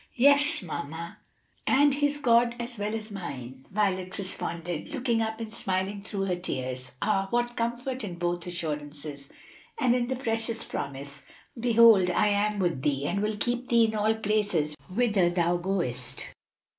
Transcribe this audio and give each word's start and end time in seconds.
"Yes, 0.15 0.63
mamma, 0.63 1.19
and 1.67 1.93
his 1.93 2.17
God 2.17 2.55
as 2.59 2.79
well 2.79 2.95
as 2.95 3.11
mine," 3.11 3.67
Violet 3.69 4.17
responded, 4.17 4.89
looking 4.89 5.21
up 5.21 5.39
and 5.39 5.53
smiling 5.53 6.01
through 6.01 6.25
her 6.25 6.35
tears. 6.35 6.91
"Ah, 7.03 7.27
what 7.29 7.55
comfort 7.55 8.03
in 8.03 8.15
both 8.15 8.47
assurances, 8.47 9.29
and 9.79 9.93
in 9.93 10.07
the 10.07 10.15
precious 10.15 10.63
promise, 10.63 11.21
'Behold, 11.55 12.09
I 12.09 12.29
am 12.29 12.57
with 12.57 12.81
thee, 12.81 13.05
and 13.05 13.21
will 13.21 13.37
keep 13.37 13.67
thee 13.69 13.85
in 13.85 13.93
all 13.93 14.15
places 14.15 14.75
whither 14.89 15.29
thou 15.29 15.57
goest.' 15.57 16.29